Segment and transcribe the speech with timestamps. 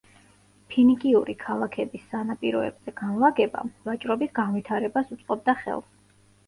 [0.71, 5.97] ფინიკიური ქალაქების სანაპიროებზე განლაგება ვაჭრობის განვითარებას უწყობდა ხელს.